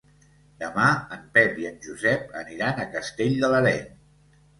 Demà 0.61 0.85
en 1.17 1.27
Pep 1.35 1.59
i 1.63 1.67
en 1.71 1.77
Josep 1.83 2.33
aniran 2.39 2.81
a 2.81 2.87
Castell 2.95 3.37
de 3.45 3.51
l'Areny. 3.53 3.93